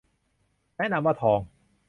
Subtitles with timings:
[0.77, 1.39] แนะนำว่าทอง